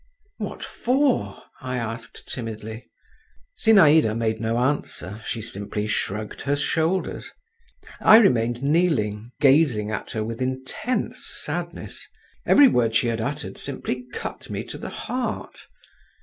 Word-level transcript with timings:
"What 0.39 0.63
for?" 0.63 1.43
I 1.61 1.77
asked 1.77 2.27
timidly. 2.27 2.87
Zinaïda 3.63 4.17
made 4.17 4.39
no 4.39 4.57
answer, 4.57 5.21
she 5.27 5.43
simply 5.43 5.85
shrugged 5.85 6.41
her 6.41 6.55
shoulders. 6.55 7.31
I 7.99 8.17
remained 8.17 8.63
kneeling, 8.63 9.29
gazing 9.39 9.91
at 9.91 10.09
her 10.13 10.23
with 10.23 10.41
intense 10.41 11.23
sadness. 11.43 12.03
Every 12.47 12.67
word 12.67 12.95
she 12.95 13.09
had 13.09 13.21
uttered 13.21 13.59
simply 13.59 14.07
cut 14.11 14.49
me 14.49 14.63
to 14.69 14.79
the 14.79 14.89
heart. 14.89 15.67